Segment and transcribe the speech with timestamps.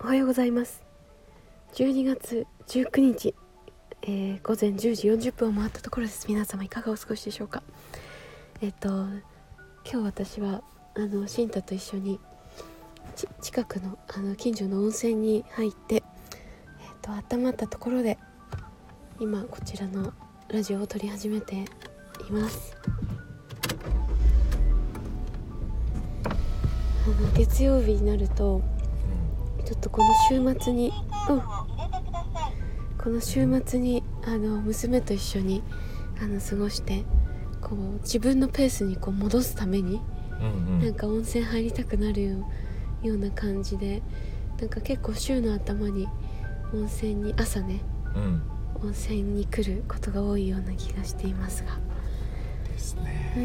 [0.00, 0.80] おはようございます。
[1.74, 3.34] 12月19日、
[4.02, 6.28] えー、午前10時40分を回ったところです。
[6.28, 7.64] 皆様いかがお過ごしでしょうか。
[8.62, 9.16] えっ、と今
[9.84, 10.62] 日私は
[10.94, 12.20] あのシンタと一緒に
[13.42, 16.02] 近くのあの近所の温泉に入ってえっ、
[17.02, 18.18] と温まったところで
[19.18, 20.12] 今こちらの
[20.46, 21.64] ラジオを撮り始めてい
[22.30, 22.76] ます。
[26.24, 28.62] あの月曜日になると
[29.68, 30.90] ちょっとこの週末に、
[31.28, 31.42] うん、
[32.96, 35.62] この週末にあの娘と一緒に
[36.22, 37.04] あの過ごして
[37.60, 40.00] こう自分のペースにこう戻すために、
[40.40, 42.38] うんうん、なんか温泉入りたくなるよ
[43.04, 44.02] うな感じで
[44.58, 46.08] なんか結構週の頭に
[46.72, 47.82] 温泉に朝ね、
[48.16, 48.40] うん、
[48.82, 51.78] 温泉に来ることが多いような気がしていますが。
[52.64, 53.34] ですね。
[53.36, 53.40] う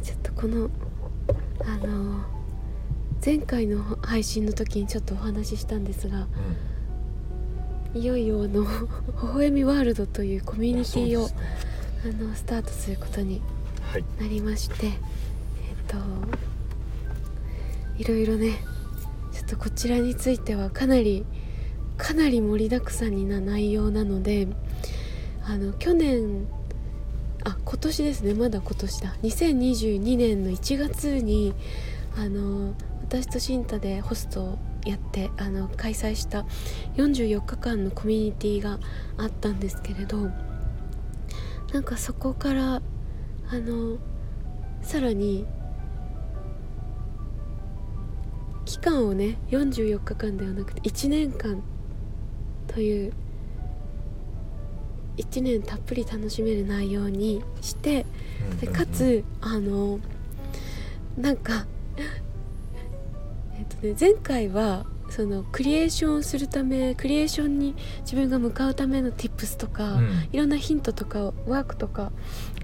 [0.00, 0.68] ん、ちょっとこの
[1.64, 2.37] あの
[3.24, 6.26] 前回の配信の時にちょっとお話ししたんですが、
[7.94, 8.64] うん、いよいよあの
[9.22, 11.34] 「微笑みワールド」というコミュニティを、ね、
[12.04, 13.40] あのスタートすることに
[14.20, 14.96] なりまして、はい、
[15.68, 15.96] えっと
[17.98, 18.52] いろいろね
[19.32, 21.24] ちょっとこちらについてはかなり
[21.96, 24.46] かなり盛りだくさんな内容なので
[25.44, 26.46] あの去年
[27.44, 28.34] あ今年ですね。
[28.34, 29.16] まだ今年だ。
[29.22, 31.54] 2022年の1月に
[32.16, 32.74] あの
[33.08, 36.44] 私とシンタでホストをやってあの開催した
[36.96, 38.78] 44日間のコミュニティが
[39.16, 40.28] あったんですけれど
[41.72, 42.82] なんかそこからあ
[43.54, 43.96] の
[44.82, 45.46] さらに
[48.66, 51.62] 期間をね44日間ではなくて1年間
[52.66, 53.14] という
[55.16, 58.04] 1年たっぷり楽しめる内容にして
[58.60, 59.98] でかつあの
[61.16, 61.66] なんか
[63.68, 72.12] とね前回はそのクリエーションをするためクリエーションに自分が向かうための tips とか、うん、いろんなヒントとかワークとか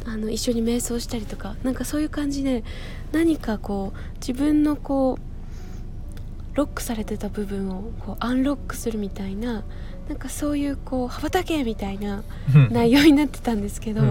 [0.05, 2.65] あの一緒に瞑想したりとかなんかそういう感じで
[3.13, 9.65] 何かこう自分のこうロックされてた部分をこうアンロックするみたいな
[10.09, 12.23] なんかそういうこう羽ばたけみたいな
[12.71, 14.03] 内容になってたんですけど。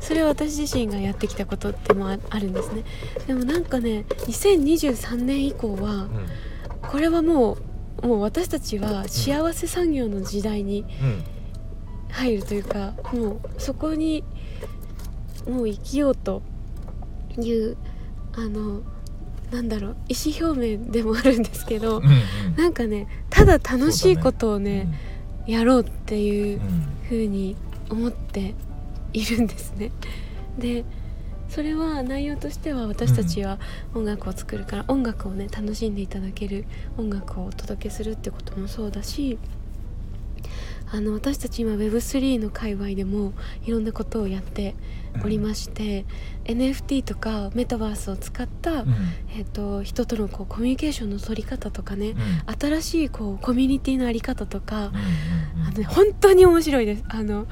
[0.00, 2.84] それは私自身がやってきたことってもあるんですね。
[3.26, 6.08] でもなんかね2023年以降は、
[6.82, 7.58] これはも
[8.02, 10.84] うもう私たちは幸せ産業の時代に
[12.10, 14.24] 入るというか、もうそこに
[15.48, 16.42] もう生きようと
[17.38, 17.76] いう
[18.34, 18.82] あの
[19.50, 24.98] なんだろう意思表明でもあるんですけど、うんうん、なんかねただ楽しいことをね、ね。
[25.46, 26.60] うん、やろうっていう
[27.08, 27.56] ふうに
[27.90, 28.54] 思って
[29.12, 29.90] いるんですね。
[30.58, 30.84] で
[31.48, 33.58] それは内容としては私たちは
[33.92, 36.64] 音楽を作るから、音楽をね楽しんでいただける
[36.96, 39.36] 音楽をお届けするってこともそうだし
[40.92, 43.32] あの私たち今 Web3 の界隈でも
[43.64, 44.74] いろんなことをやって
[45.24, 46.04] おりまして、
[46.48, 48.94] うん、NFT とかメタバースを使った、うん、
[49.36, 52.16] えーと、人とのこうコミュニケーションの取り方とかね、うん、
[52.58, 54.92] 新しいこうコミュニティの在り方とか、
[55.66, 57.04] あの、ね、本当に面白いです。
[57.08, 57.46] あの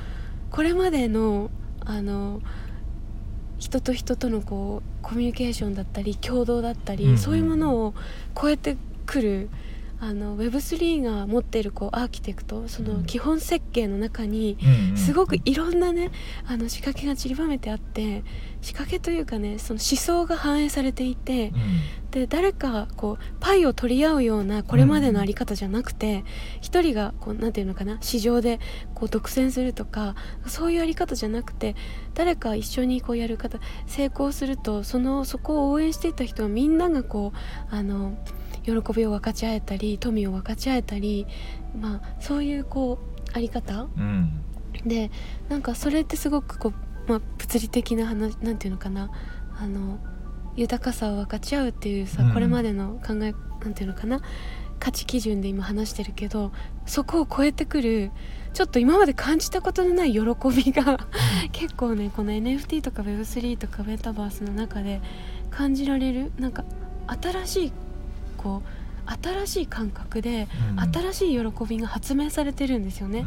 [0.50, 1.50] これまでの
[1.81, 2.41] あの
[3.59, 7.94] 人と人とのこうコミュニケーションだったり共同だったり、うんうん、そういうものを
[8.41, 9.48] 超えてくる
[10.00, 14.56] あの Web3 が持っているこうアーキテクトその基本設計の中に
[14.94, 16.10] すごくいろんなね
[16.47, 18.22] あの仕掛けが散りばめてあって
[18.60, 21.53] 仕掛けというかねその思想が反映されていて、
[22.10, 26.25] で誰かこうパイを取り合うようなこれまでの在り方じゃなくて
[26.60, 28.60] 一、人がこうなんていうのかな市場で
[28.94, 30.14] こう独占するとか
[30.47, 31.76] そういう在り方じゃなくて
[32.14, 38.16] 誰か一緒にこうやる方成功するとそのそこを応援していた人はみんながこうあの
[38.69, 41.27] 喜びを分かち合えたり富を分かち合えたり、
[41.81, 44.41] まあ、そういうこうあり方、うん、
[44.87, 45.11] で
[45.49, 46.73] なんかそれってすごくこ
[47.06, 49.11] う、まあ、物理的な話なんていうのかな。
[49.61, 49.99] あの
[50.55, 53.32] 豊かさを分かち合うっていうさ、うん、これまでの考え
[53.65, 54.20] なんていうのかな。
[54.79, 56.53] 価値基準で今話してるけど
[56.87, 58.12] そこを超えてくる
[58.55, 61.09] ちょっと今まで感じたことのない喜びが
[61.53, 65.00] 結構ねこの NFT とか Web3 とかメタバースの中で
[65.50, 66.32] 感じられる。
[66.38, 66.64] なんか
[67.06, 67.73] 新しい
[68.38, 68.69] こう
[69.11, 70.49] 新しい感覚で、
[70.94, 73.26] 新しい喜びが発明されてるんですよね。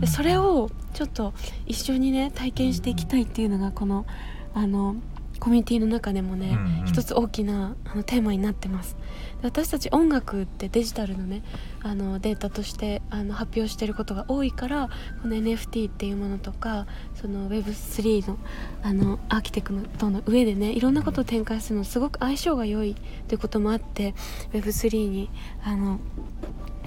[0.00, 1.32] でそれをちょっと
[1.66, 4.06] 一緒にね体験していきたいっていうのがこの
[4.54, 4.96] あの
[5.38, 6.86] コミュニティの中でもね、うんうん。
[6.86, 8.96] 一つ大きなあのテーマになってます。
[9.40, 11.42] で私たち音楽ってデジタルのね
[11.82, 14.88] あのデータとしてあの発表してることが多いから
[15.22, 18.38] この NFT っていうものとかその Web3 の
[18.82, 22.96] あのアーキテクトの上でねいろんなことを展開するのすごく相性が良い
[23.28, 24.14] ということもあって
[24.52, 25.30] Web3 に
[25.62, 26.00] あの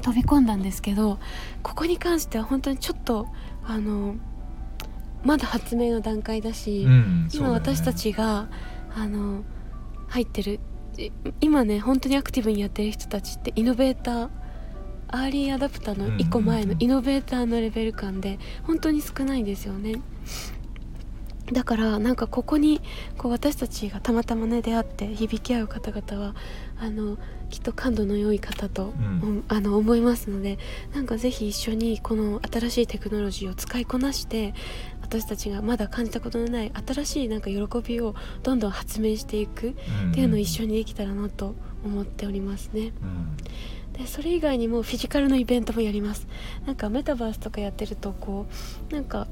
[0.01, 1.19] 飛び込んだんですけど
[1.63, 3.27] ここに関しては本当にちょっと
[3.63, 4.15] あの
[5.23, 8.49] まだ発明の段階だし、うん今私たちが
[8.95, 9.43] あの
[10.07, 10.59] 入ってる
[10.97, 14.29] い今ね本当にアクティブにやってる人たちってイノベーター
[15.07, 20.01] アーリーアダプターの1個前のイノベーターのレベル感で本当に少ないんですよね。
[21.51, 22.81] だからなんかここに
[23.17, 26.35] こう私たちがたまたまね出会って響き合う方々は
[26.79, 27.17] あの
[27.49, 29.43] きっと感度の良い方と、ん。
[29.49, 30.57] おあの思いますので
[30.93, 34.53] なんかぜひ一緒にこの新しいテクノロジーを使いこなして
[35.11, 39.73] 私たちがまだ感じたことのない新しいなんか喜びをどんどん発明していくっ
[40.13, 41.53] ていうのを一緒にできたらなと
[41.83, 42.93] 思っておりますね。
[43.03, 43.35] うん。
[43.91, 46.27] でそれ以外にもフィジカルのイベントもやります。
[46.65, 48.45] なんかメタバースとかやってるとこ
[48.89, 49.27] うなんか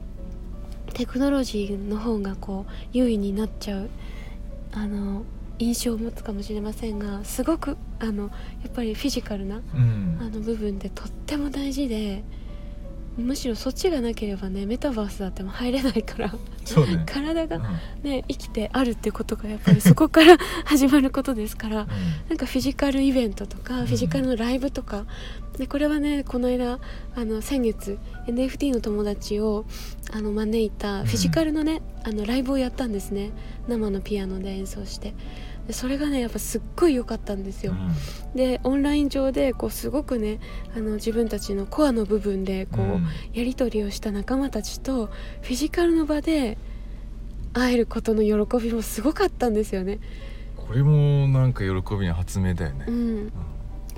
[0.94, 3.90] テクノロジーの方がこう優位になっちゃう
[4.74, 5.24] あの
[5.60, 8.24] 印象を持つかもしれませんがすごくあの
[8.64, 10.18] やっぱりフィジカルなうん。
[10.20, 12.26] あの部分でとっても大事で
[13.20, 16.28] むしろそっちがなければねメタバースだっても入れないから。
[16.30, 16.36] ね。
[17.06, 17.64] 体がうん。
[18.10, 21.82] ね生きてあるってことがやっぱりそこから始まることですから。
[21.82, 21.88] うん。
[22.30, 23.86] なんかフィジカルイベントとかん。
[23.86, 25.06] フィジカルのライブとか、
[25.58, 26.80] でこれはねこの間
[27.16, 29.66] あの先月 NFT の友達を
[30.12, 33.32] あの招いたフィジカルのね、あのライブをやったんですね。
[33.68, 35.14] 生のピアノで演奏して
[35.70, 37.76] でそれがねやっぱすっごい良かったんですよ、
[38.34, 40.40] でオンライン上でこうすごくね
[40.76, 43.08] あの自分たちのコアの部分でこう、うん。
[43.34, 46.58] やり取りをした仲間たちとフィジカルの場で
[47.54, 50.00] 会えることの喜びもすごかったんですよね。
[50.58, 52.86] これもなんか喜びの発明だよね。
[52.88, 52.96] う、ん。
[52.96, 53.32] うん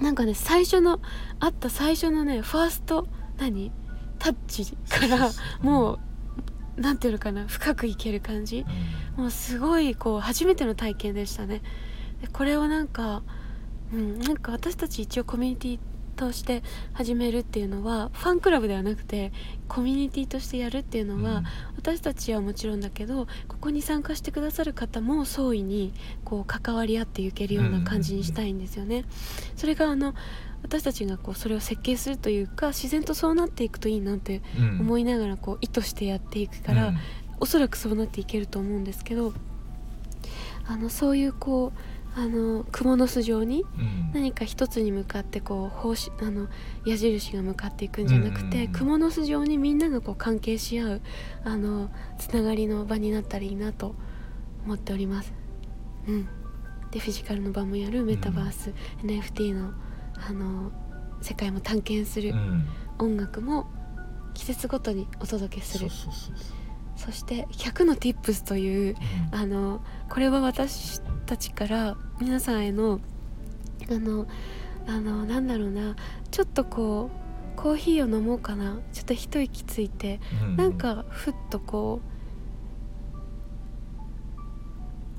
[0.01, 0.99] なんかね最初の
[1.39, 3.07] 会った最初のねファースト
[3.37, 3.71] 何？
[4.19, 5.31] タッチから
[5.61, 5.99] もう
[6.81, 8.65] なんていうのかな深くいける感じ？
[9.15, 11.61] もうすごいこう初めての体験でしたね。
[12.21, 13.23] でこれをなんか
[13.93, 15.79] うんなんか私たち一応コミュニティ
[16.15, 16.61] として
[16.93, 19.31] 始めるっていうのはファンクラブではなくて
[19.67, 21.43] コミュニティとしてやるっていうのは、
[21.77, 25.93] 私たちはもちろんだけどここに参加してくださる方も総意に
[26.23, 29.05] こう関わり合っていけるような感じにしたいんですよね。
[29.55, 30.13] それがあの
[30.63, 34.79] 私たちがこうそれを設計するというか自然とそうなっていくといいなってうん。
[34.81, 36.97] 思いながらこう意図してやっていくから、うん。
[37.39, 39.33] おそらくそうなっていけると思うんですけど
[40.67, 41.79] あのそういうこう
[42.13, 44.11] あの蜘蛛の巣状にうん。
[44.13, 46.47] 何か一つに向かってこう方針あの
[46.85, 48.53] 矢印が向かっていくんじゃなくて、うん。
[48.53, 51.01] うんうん蜘蛛の巣状にみんながこう関係し合う
[51.43, 53.95] あのつながりの場になったらいいなと
[54.65, 55.33] 思っております。
[56.07, 56.27] うん、
[56.91, 58.73] でフィジカルの場もやるメタバース、
[59.03, 59.73] NFT の
[60.27, 60.71] あの
[61.21, 62.67] 世界も探検する、うん。
[62.99, 63.67] 音楽も
[64.33, 65.89] 季節ごとにお届けする。
[66.95, 68.95] そして100の Tips という
[69.31, 69.39] うん。
[69.39, 72.99] あのこれは私たちから皆さんへの
[73.89, 74.27] あの
[74.87, 75.95] あのなんだろうな
[76.29, 77.09] ちょっとこ
[77.55, 80.55] うコーヒーを飲もうかなちょっと一息ついて、うん。
[80.55, 82.01] なんかふっとこ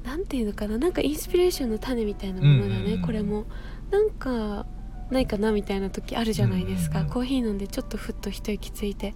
[0.05, 3.03] うなんていうのかななんかインスピレーションの種みたいなものだね、うんうんうん。
[3.03, 3.45] これも。
[3.91, 4.67] なんか
[5.13, 9.15] ないかなみたいな時あるじゃないですか、コーヒー飲んでちょっとふっと一息ついて。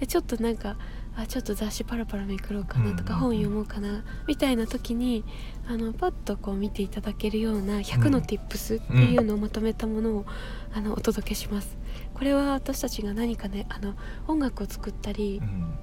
[0.00, 0.76] でちょっとなんか
[1.14, 5.24] あちょっと雑誌パラパラめくろうかなとか、本読もうかなみたいな時に
[5.68, 10.26] あのパッとこう見ていただけるような100の Tips っていうのをまとめたものを、
[10.72, 11.76] あのお届けします。
[12.14, 13.94] これは私たちが何かねあの
[14.26, 15.74] 音楽を作ったりう、ん。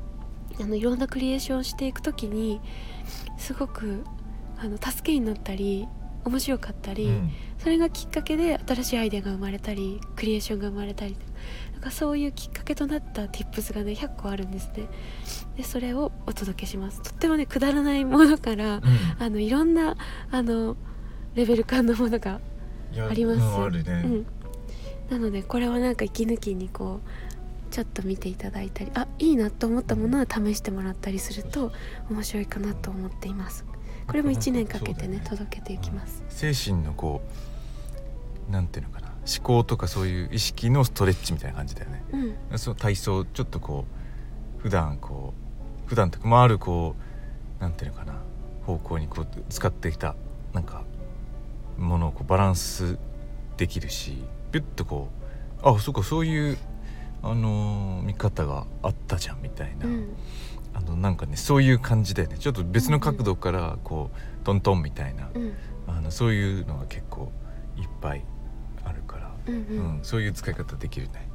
[0.61, 2.59] あのいろんなクリエーションをしていく時に
[3.37, 4.03] すごく
[4.57, 5.87] あの助けになったり
[6.25, 7.31] 面白かったり、うん。
[7.57, 11.17] それがきっかけで新しいアイデアが生まれたりクリエーションが生まれたり
[11.73, 14.87] なんかそういうきっかけとなった Tips がね100個あるんですね。
[15.57, 17.01] でそれをお届けします。
[17.01, 18.83] とってもねくだらないものから、うん。
[19.19, 19.97] あのいろんな
[20.31, 20.77] あの
[21.35, 22.39] レベル感のものが
[23.09, 23.35] ありま
[23.69, 23.91] す、ね。
[23.91, 24.25] うん、
[25.09, 27.09] なのでこれはなんか息抜きにこう
[27.71, 31.71] ちょっと見ていただいたりあいいなと思ったものは試してもらったりすると
[32.09, 33.63] 面白いかなと思っています
[34.09, 36.23] これも1年かけてねね届けていきます。
[36.29, 37.21] 精神のこ
[38.49, 39.09] うなんていうのかな。
[39.09, 42.03] 思考とかそういう意識のストレッチみたいな感じだよね。
[42.51, 42.59] うん。
[42.59, 43.85] その体操ちょっとこ
[44.57, 45.33] う普段こ
[45.85, 46.95] う普段とかもあるこ
[47.59, 48.19] うなんていうのかな。
[48.65, 50.15] 方向にこう使ってきた
[50.53, 50.83] なんか
[51.77, 52.99] ものをこうバランス
[53.57, 55.09] できるしピュッとこ
[55.63, 56.57] うあそうかそういう
[57.23, 60.15] あのー見方があったじゃんみたいな、うん
[60.79, 62.37] ああのなんかねそういう感じでね。
[62.37, 65.53] ちょっと別の角度からこうトントンみたいな、うん。
[65.87, 67.31] あのそういうのが結構
[67.77, 68.23] いっぱい
[68.83, 69.61] あるから、うんうん。
[69.61, 71.27] うんそういう使い方できるね。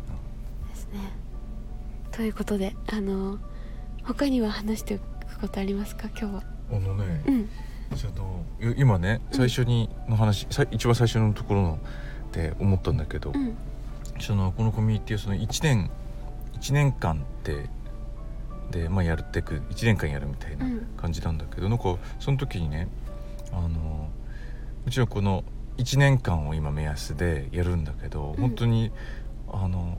[0.68, 1.00] ですね。
[2.10, 3.38] ということであの
[4.04, 6.08] 他には話しておくことありますか？
[6.08, 6.42] 今日は。
[6.70, 7.48] うんあのね、うん。
[7.96, 11.78] そのい今ね最初にの話、一番最初のところの
[12.32, 13.56] で思ったんだけど、うん。
[14.20, 15.90] そのこのコミュニティをその1年
[16.54, 17.68] 1年間って
[18.74, 20.86] で、まあ、やっていく1年間やるみたいなうん。
[20.96, 22.88] 感じなんだけど、なんかその時にね
[23.52, 24.10] あのも
[24.90, 25.44] ちろんこの
[25.78, 28.34] 1年間を今目安でやるんだけど、うん。
[28.42, 28.90] 本当に
[29.52, 29.98] あの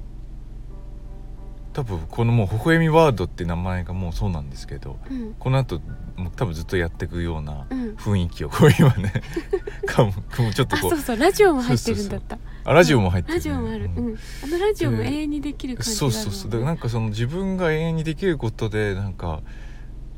[1.74, 5.34] 多分このもう「微笑みワード」って名前がもうそうなんですけどうん。
[5.39, 5.79] この後
[6.17, 7.96] もう多分ずっとやっていくようなうん。
[7.96, 9.13] 雰囲気をこう今ね
[9.88, 10.12] かも
[10.53, 10.94] ちょっとこう。
[10.94, 14.13] あそうそうラジオも入ってるんだったあラジオも入ってる、ラジオもある、ううん。
[14.13, 16.51] ん、あのラジオもで永遠にできる感じがあるそうそうそう。
[16.51, 19.41] だからなんかその自分が永遠にできることでなんか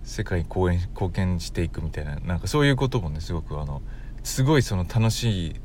[0.04, 3.82] 世界に貢献貢献していくみたいななんかそういうこともねすごくあの
[4.24, 5.56] すごいその楽しい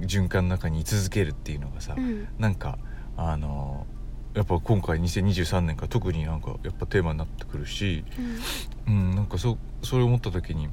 [0.00, 2.26] 循環の中に居続けるっていうのがさ、うん。
[2.38, 2.78] なんか
[3.16, 3.86] あの
[4.34, 8.04] やっぱ今回2023年から特になんかやっぱテーマになってくるし、
[8.88, 8.94] うん。
[8.94, 10.68] うん、なんかそそれを思った時に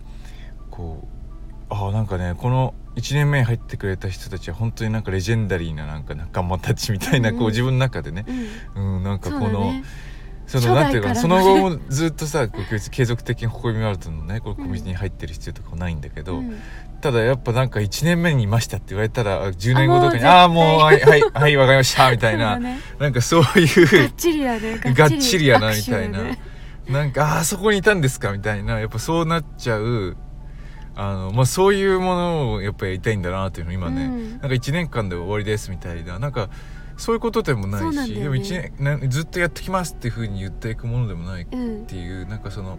[0.71, 1.18] こう
[1.69, 8.25] ああなんかねこの1年目に入ってくれた人たちは本当になんかレジェンダリーななんか仲間たちみたいな、こう自分の中でね、
[8.75, 8.95] うん。
[8.97, 9.71] うん、なんかこの、
[10.47, 14.41] そのなんていうかその後もずっとさ継続的に誇りみワールドのね。
[14.41, 16.59] このコミュニティに入ってる必要とかもないんだけど、うん。
[17.01, 22.79] ただやっぱなんか1年目にいましたって言われたらあ10年後とかにああもうはいはいはいわかりましたみたいな、ね。
[22.99, 24.79] なんかそうがいうっちりだね。
[24.79, 26.19] がっちりやなみたいな、
[26.89, 28.79] なんかああそこにいたんですかみたいな。
[28.79, 30.17] やっぱそうなっちゃう
[30.99, 34.29] あの、まあ、そういうものをやっぱやりたいんだなっていうのを今ね、うん。
[34.31, 36.19] なんか1年間で終わりですみたいな。
[36.19, 36.49] なんか
[36.97, 38.21] そういうことでもないし、ね。
[38.21, 42.77] でも一年なずっとやってきますっていうふうに言っていくものでもないっうんていうなんかその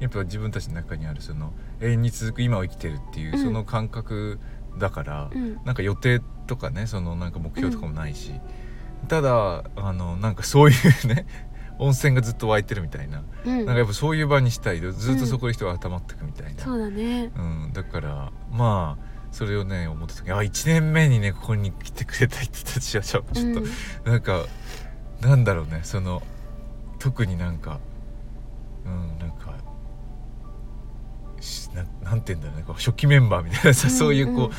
[0.00, 3.44] やっぱ自分たちの中にあるその永遠に続く今を生きてるっていううん。
[3.44, 4.40] その感覚
[4.78, 5.60] だから、うん。
[5.66, 8.32] なんか予定とかねそのなんか目標とかもないし、
[9.08, 11.26] ただあのなんかそういうね
[11.82, 13.56] 温泉がずっと湧いてるみたいな、うん。
[13.58, 14.80] なんかやっぱそういう場にしたい。
[14.80, 17.32] ずっとそこで人が集まってくみたいな、そうだね。
[17.36, 17.72] うん。
[17.72, 24.12] だからまあそれをね思った時あ1年目にねここに来てくれた人たちはちょちょっと、うん。
[24.12, 24.44] なんか
[25.20, 25.80] なんだろうね。
[25.82, 26.22] その
[26.98, 27.80] 特になんか
[28.84, 29.54] うんなんか
[31.40, 32.64] しななんて言うんだろうね。
[32.66, 34.50] こう初期メンバーみたいなさ、うん そういうこう、うん。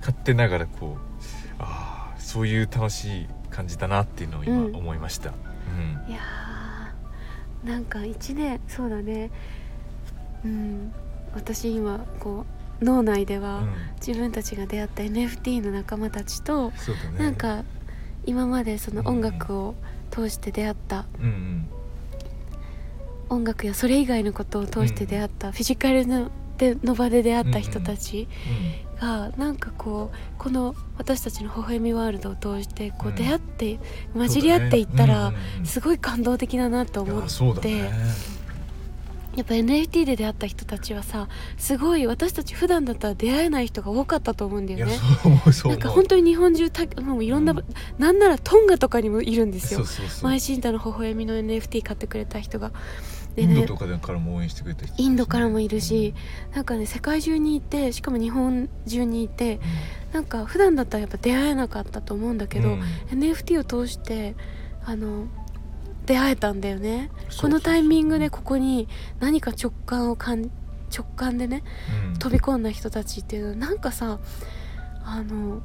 [0.00, 4.76] 勝手ながらこうああそういう楽しい感じだなっていうのを今うん。
[4.76, 5.30] 思いました。
[5.30, 5.32] う
[6.08, 6.10] ん。
[6.10, 6.49] いやー
[7.64, 9.30] なんか一年そうだね。
[10.44, 10.92] うん。
[11.34, 12.44] 私今こ
[12.80, 13.74] う脳内では、うん。
[14.04, 17.18] 自分たちが出会った NFT の仲間たちと、そうだね。
[17.18, 17.64] なんか
[18.26, 19.74] 今までそのうん音楽を
[20.10, 21.68] 通して出会った、うんうん。
[23.28, 28.28] 音楽やそれ以外のことを通して出会った、フィジカルのでの場で出会った人たち
[29.00, 33.14] が、なんかこうこの私たちの微笑みワールドを通してこううん。
[33.14, 33.78] 出会って、
[34.14, 35.66] 混じり合っていったら、うんうんうん。
[35.66, 37.90] すごい感動的だなと思って、
[39.36, 44.98] やっぱ NFT で出会った人たちはさすごい私たち普段だったら出会えない人が多かったと思うんだよね。
[45.64, 47.64] なんか本当に日本中たもういろんな、うん。
[47.98, 49.84] なんならトンガとかにもいるんですよ。
[50.22, 52.72] マイシンタの微笑みの NFT 買ってくれた人が
[53.34, 56.14] でインドねとかからも応援してくれた人インドからもいるし、
[56.54, 59.60] なんかね世界中にいてしかも日本中にいて
[60.12, 62.82] なんか普段だったらやっぱ出会えなかったと思うんだけど、うん。
[63.10, 64.34] NFT を通して
[64.84, 65.26] あの
[66.06, 67.10] 出会えたんだよね。
[67.40, 68.88] このタイミングでここに
[69.20, 70.50] 何か直感を感
[70.92, 71.62] 直感でね
[72.08, 72.18] うん。
[72.18, 73.50] 飛び込んだ人たちっていうの。
[73.50, 74.18] はなんかさ
[75.04, 75.62] あの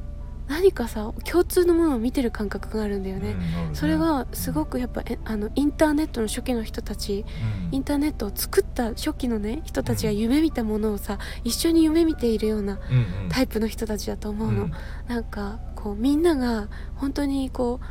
[0.48, 3.70] 何かさ共通のものを見てる感覚があるんだよね、うんね。
[3.74, 7.25] それはすごくやっぱえあのインターネットの初期の人たち
[7.70, 7.75] うん。
[7.75, 13.30] インターネットを作った初期のね人たちが夢見たものをさ一緒に夢見ているようなうんうん。
[13.30, 14.72] タイプの人たちだと思うの、うん。
[15.08, 17.86] なんかこうみんなが本当にこう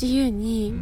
[0.00, 0.74] 自由に、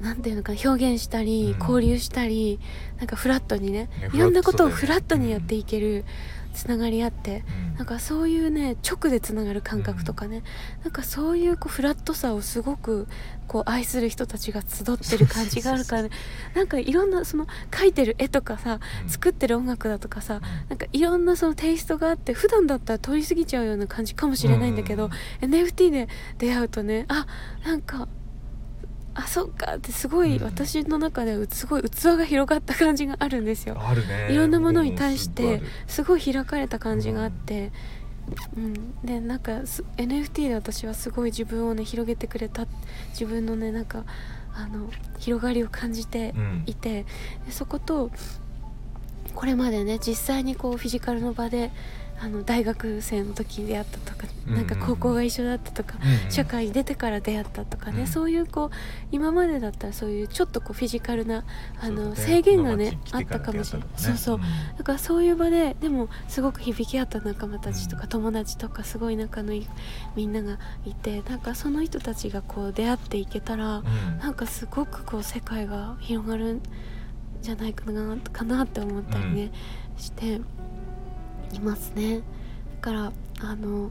[0.00, 1.60] なんていうのかな表現したり、うん。
[1.60, 2.58] 交流したり
[2.98, 4.10] なんかフラットにねね。
[4.12, 6.04] いろんなことをフラットにやっていける、
[6.54, 7.74] つながり合ってうん。
[7.76, 10.42] なんかそういうね直でつながる感覚とかね、
[10.82, 13.06] なんかそういうこうフラットさをすごく
[13.46, 16.10] こう愛する人たちが集ってる感じがあるからね。
[16.54, 19.10] なんかいろんなその描いてる絵とかさうん。
[19.10, 26.08] 作ってる音楽だとかさなんかいろんなそのテイストがあって普段だったら通り過ぎちゃうような感じかもしれないんだけど、NFT で
[26.38, 27.26] 出会うとねあ
[27.64, 28.08] なんか
[29.14, 29.76] あそっか。
[29.76, 30.44] ってすごいうん。
[30.44, 33.76] 私の中ではすごい器が広がった感じがあるんですよ。
[33.78, 34.28] あるね。
[34.30, 37.72] いろんなものに対してすごい開かれた感じがあって、
[38.56, 42.66] うん、でなんかす NFT で私はすごい自分をね広げてくれた。
[43.10, 44.04] 自分のねなんか
[44.54, 46.34] あの広がりを感じて
[46.66, 47.06] いて、
[47.46, 48.10] うん、そこと
[49.34, 51.70] これまでね実際にこうフィジカルの場で
[52.20, 55.98] あの大学生の時に出会ったとか、なんか高校が一緒だったとか、
[56.30, 58.70] 社会に出てから出会ったとかね、うん、そういうこう
[59.10, 61.44] 今までだったらそういうちょっとこうフィジカルな
[61.80, 64.42] あの、ね、制限がねあったかもしれない、ね、そうそう、うん、
[64.78, 69.68] だからそういう場ででもすごく響き合った仲間たちとか、友達とかすごい仲のいい
[70.16, 76.62] みんながいてなんかその人たちがこう出会っていけたら、うん、なんかすごくこう世界が広がるん
[77.42, 79.52] じゃないかなかなって思ったりね、
[79.96, 80.40] して
[81.54, 82.18] いますね。
[82.18, 82.22] だ
[82.80, 83.90] からあの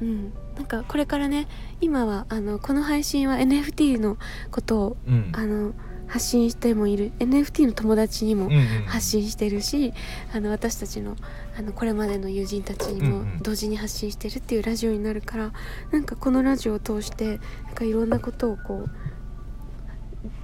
[0.00, 1.46] うん、なんかこれからね
[1.80, 4.16] 今はあのこの配信は NFT の
[4.50, 5.74] ことを、うん、あの
[6.08, 7.12] 発信してもいる。
[7.20, 8.50] NFT の友達にも
[8.86, 9.92] 発信してるし、うんうん、
[10.36, 11.16] あの私たちの
[11.56, 15.54] あのこれまでの友人たちにも同時に発信してるっていうラジオになるから、うんうん、
[15.92, 18.90] なんかこのラジオを通してなんかいろんなことをこう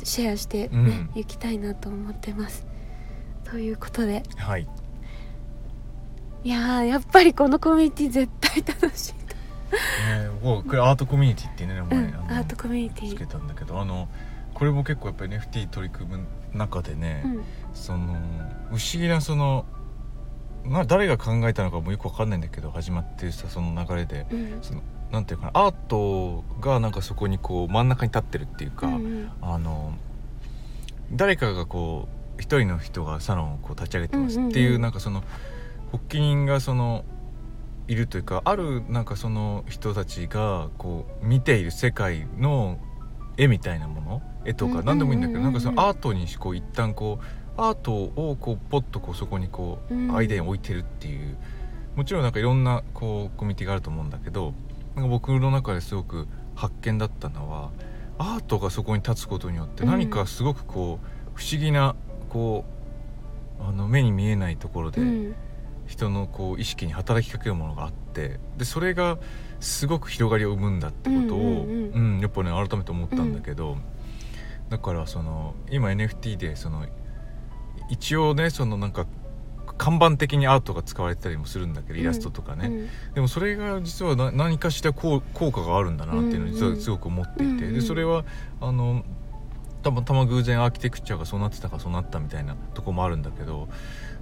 [0.05, 2.67] シェアしてね、うん、いきたいなと思ってます。
[3.45, 4.69] ということで、はい、
[6.49, 13.09] いややっぱりこのコミュニティ絶対楽しいね、これアートコミュニティっていうね名前、うん、アートコミュニティ。
[13.11, 14.09] つけたんだけどあの
[14.55, 18.15] これも結構やっぱり NFT 取り組む中でね、うん、その
[18.71, 19.67] 不思議なその
[20.65, 24.81] な誰が考えたのかもよく分かんないんだけど始まってさその流れで、うん、その
[25.13, 29.93] なんていうかなアートがなんかそこにこう真ん中に立ってるっていうか、うんうん、あの
[31.13, 35.23] 誰かがこう一人の人がサロンをこう立ち上げてますっていう,、なんかその
[35.93, 37.05] 発起人がその
[37.87, 42.79] いるというかあるなんかその人たちがこう見ている世界の
[43.39, 51.37] 絵みたいなもの絵とか何でもいいんだけどなんかそのアートにこう一旦こうアートをこうポッとこうそこにこうアイデアに置いてるっていう
[51.97, 54.53] もちろんなんかいろんなこうコミュニティがあると思うんだけど
[54.95, 57.71] なんか僕の中ですごく発見だったのは
[58.19, 61.97] アートがそこに立つことによって何かすごくこう不思議な
[62.29, 62.65] こ
[63.61, 65.01] うあの目に見えないところで、
[65.89, 69.19] 人のこう意識に働きかけるものがあってでそれが
[69.59, 73.83] すごく広がりを生むんだってことを、うん、うん、やっぱね改めて思ったんだけど、うん、
[74.69, 76.87] だからその今 NFT でその
[77.91, 79.07] 一応ねそのなんか
[79.79, 82.71] 看板的にアートが使われてたりもするんだけどイラストとかね、う
[83.13, 88.25] ん、でもそれが実は何かしら効果があるんだなっていうのを実はすごく思っていて、でそれは
[88.61, 89.05] あの
[89.83, 93.69] たまたま偶然アーキテクチャがそうなってたかそうなったみたいなとこもあるんだけど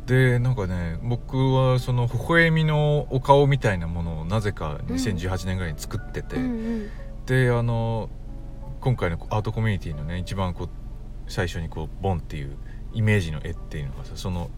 [0.06, 6.90] でなんかね僕はその微笑みのお顔みたいなものをなぜか2018年ぐらいに作ってて、うん、
[7.26, 8.08] であの
[8.80, 10.68] 今回のアートコミュニティのね一番こう
[11.26, 12.56] 最初にこうボンっていう
[12.92, 14.48] イメージの絵っていうのがさその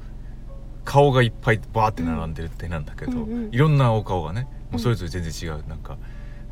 [0.85, 5.99] 顔がいっぱいバーって並んでるってなんだけど、うんうん、いろんなお顔がねもうそれぞれ全然違うなんか。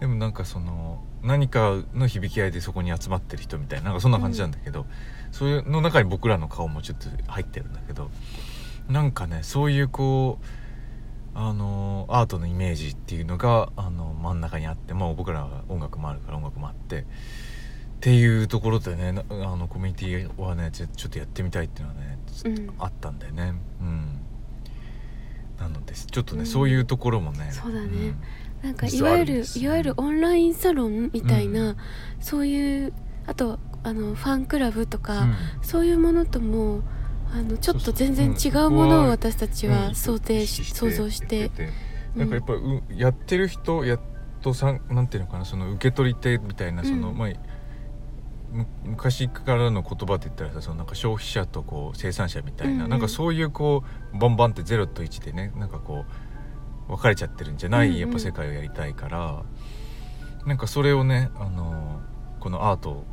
[0.00, 4.86] でもなんかその何かの響き合いでそこに集まってる人みたいななんかそんな感じなんだけど、うん、
[5.32, 8.10] それの中に僕らの顔もちょっと入ってるんだけど
[8.88, 10.44] なんかねそういうこう
[11.38, 17.04] あのアートのイメージっていうのがあの真ん中にあって、まあ、僕らは音楽もあるから音楽もあってっ
[18.00, 23.54] ていうところでねあのコミュニティはねちょっとやってみたいっていうのはね、うん、あったんだよね。
[23.80, 24.20] うん。
[25.58, 28.16] なのでちょっとね、うん、そういうところもねそうだね、うん、
[28.62, 31.76] なんかいわゆるいわゆるオンラインサロンみたいな、うん、
[32.20, 32.92] そういう
[33.26, 35.28] あとあのファンクラブとか、
[35.62, 36.82] そういうものとも
[37.32, 41.50] あのちょっと全然違うものを私たちは想定し、想像して。
[42.14, 44.00] なんかやっぱり、やってる人やっ
[44.40, 47.28] とさんなんていうのかなその受け取り手みたいなその、まあ
[48.84, 53.82] 昔からの言葉って言ったらさそのなんか消費者とこう生産者みたいな、うんうん、なんかそういうこ
[54.14, 56.04] うバンバンって0と1でねなんかこ
[56.88, 62.00] う分かれちゃってるんじゃないやっぱ世界をやりたいから、うんうん、なんかそれをねあの
[62.40, 63.04] このアート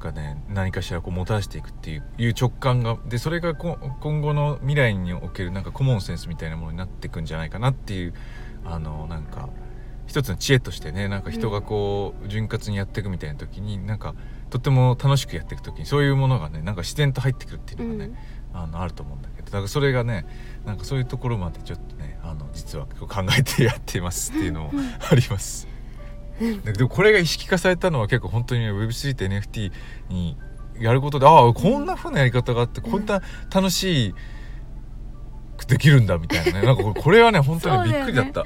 [0.00, 3.76] がね何かしらこうもたらしていくっていう直感がでそれが今
[4.20, 8.14] 後の未来におけるなんかコモンセンスみたいなものになっていくんじゃないかなっていう
[8.64, 9.48] あのなんか
[10.06, 14.14] 一つの知恵としてねなんか人がこう潤滑にやっていくみたいな時になんか
[14.48, 18.18] とっても楽しくやっていく時にそういうものがねなんか自然と入ってくるっていうのがね、
[18.52, 20.26] うん、あのあると思うんだけどだからそれがね
[20.64, 24.72] なんかそういうところまでちょっとねあの実は考えてやってますっていうのも
[25.10, 25.69] あります。
[26.64, 29.72] でもこれが意識化されたのは結構本当に Web3 と NFT
[30.08, 30.36] に
[30.78, 33.22] やることでああこんなふうなやり方があって、こんな
[33.54, 34.14] 楽しい
[35.70, 36.66] できるんだみたいなね。
[36.66, 38.44] なんかこれはね本当にびっくりだった、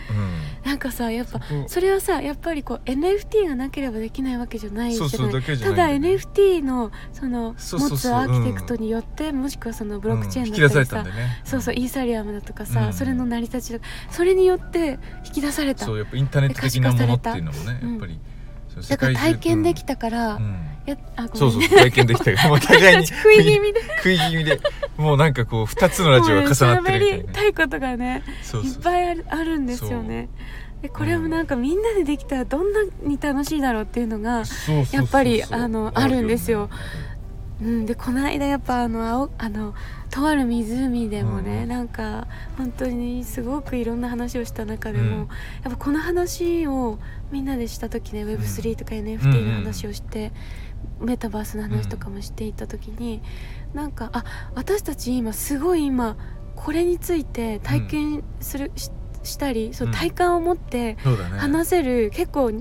[0.64, 5.58] なんかさやっぱそれはさやっぱりこう NFT がなければできないわけじゃないじゃない。
[5.58, 15.86] ただ NFT のその持つアーキテクトによって、もしくはそのブロックチェーンだったりさ、ね、そうそうイーサリアムだとかさ、それの成り立ちとかそれによって引き出された。
[15.86, 18.20] そうやっぱインターネット的なものっていうのもねやっぱり
[18.88, 20.56] だから体験できたから、うん。
[20.86, 22.48] やあごそうそう体験できたから。
[22.50, 23.06] もう互いに。
[23.06, 23.80] 食い気味で。
[23.98, 24.60] 食い気味で。
[24.96, 27.32] もうなんかこう2つのラジオが重なってるみたいな。
[27.32, 28.22] たいことがね
[28.62, 30.28] いっぱいあるあるんですよね。
[30.82, 34.42] でこれもなんかみんなでできたらどんなに楽しいだろうっていうのが、
[34.92, 36.68] やっぱりあのあるんですよ。
[36.70, 36.76] あ
[37.62, 39.74] うん、でこの間やっぱあの青あの
[40.10, 41.68] とある湖でもね、うん。
[41.68, 45.10] なんか本当にすごくいろんな話をした中でも、うん。
[45.18, 45.24] や
[45.68, 46.98] っぱこの話を
[47.30, 50.32] みんなでした時ね Web3 とかうん NFT の話をして、
[51.00, 53.22] メタバースの話とかもしていった時に、
[53.72, 56.16] なんかあ私たち今すごい今
[56.56, 58.90] これについて体験する、し
[59.22, 59.94] したりそううん。
[59.94, 60.96] 体感を持って
[61.38, 62.52] 話せる、結構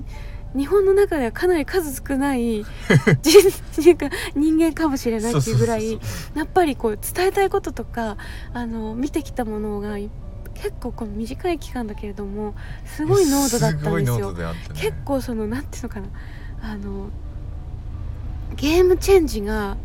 [0.56, 2.64] 日本の中ではかなり数少ない
[3.22, 5.98] 人人間かもしれないっていうぐらい
[6.34, 8.16] やっぱりこう伝えたいこととか
[8.52, 10.10] あの見てきたものがい
[10.54, 14.32] 結構この短い期間だけれどもすごい濃度だったんですよ。
[14.32, 14.34] 度。
[14.34, 14.80] であったね。
[14.80, 16.06] 結構そのなんていうのかな
[16.62, 17.08] あの
[18.56, 19.76] ゲームチェンジが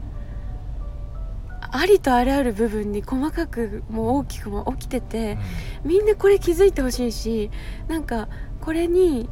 [1.71, 5.37] ありとあらゆる部分に細かくも大きくも起きてて、
[5.83, 7.51] みんなこれ気づいてほしいし
[7.87, 8.27] なんか
[8.61, 9.29] これに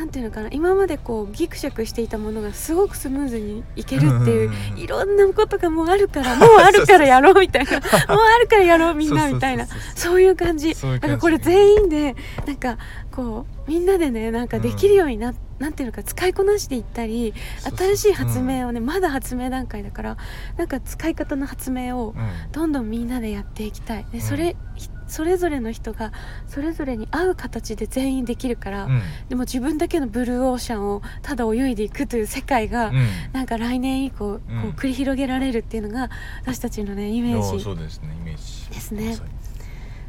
[0.00, 7.80] なんていうのかな今までこうギクシャクしていたものがすごくスムーズにいけるっていういろんなことがもうあるからもうあるからやろうみたいな もう
[8.24, 10.74] あるからやろうみんなみたいなそういう感じ。
[10.74, 11.02] そういう感じ。
[11.02, 12.78] だからこれ全員でなんか
[13.12, 17.34] こうみんなでねなんかできるようにな,、なんていうのか使いこなしていったり
[17.76, 20.16] 新しい発明をね、まだ発明段階だから
[20.56, 22.14] なんか使い方の発明を
[22.52, 24.06] どんどんみんなでやっていきたい。
[24.12, 24.20] でうん。
[24.22, 26.12] それ、ひそれぞれの人が
[26.46, 29.02] それぞれに合う形で全員できるから、うん。
[29.28, 33.06] でも自分だけのブルーオーシャンをただ泳いでいくという世界が、うん。
[33.32, 36.10] なんか来年以降こう繰り広げられるっていうのが
[36.42, 37.64] 私たちのねイメージ。
[37.80, 38.14] ですね。
[38.14, 39.18] イメージですね。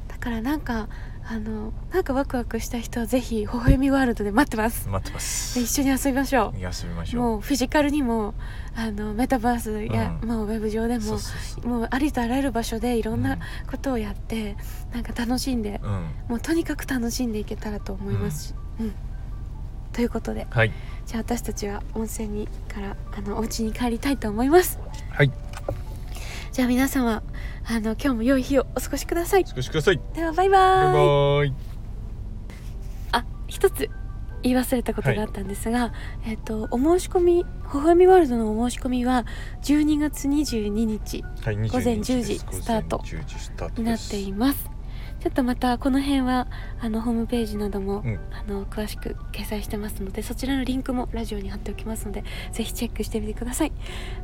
[0.07, 0.87] だからなんか
[1.31, 4.89] あのなんかワクワクした人はぜひ微笑みワールドで待ってます。
[4.89, 5.55] 待ってます。
[5.55, 7.25] で一緒に遊びましょ休みましうょう。
[7.25, 8.33] もうフィジカルにも
[8.75, 10.27] あのメタバースや、うん。
[10.27, 11.17] もうウェブ上でも
[11.63, 13.37] もうありとあらゆる場所でいろんな
[13.69, 14.57] ことをやって、
[14.93, 16.09] なんか楽しんで、うん。
[16.27, 18.93] もうとにかく楽しんでいけたらと思いますし、うん。
[19.93, 20.73] ということではい。
[21.05, 24.79] じゃあ私たちは温泉にからあのお家に帰りたいと思います。
[25.09, 25.31] はい
[26.51, 27.23] じゃあ皆様
[27.65, 29.45] あの今日も良い日をお過ごしください。
[29.47, 30.01] 少しください。
[30.13, 30.93] ではバイババイ。
[30.93, 31.53] バーイーイ。
[33.13, 33.89] あ一つ
[34.43, 35.93] 言い忘れたことがあったんですが、
[36.25, 39.25] えっ、とお申し込み微笑みワールドのお申し込みは
[39.61, 41.23] 12月22日。
[41.41, 42.61] はい午前22 10時です。
[42.61, 42.97] スタート。
[42.97, 44.69] 午前10時スタートになっています。
[45.21, 46.47] ちょっとまたこの辺は
[46.81, 48.19] あのホームページなども、うん。
[48.33, 53.71] あの詳しく掲載してますのでそちらのリンクもラジオに貼っておきますのでぜひチェックしてみてください。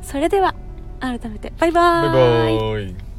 [0.02, 0.54] それでは
[1.00, 1.52] 改めて。
[1.58, 2.10] バイババイ。
[2.10, 3.17] バイバーイ。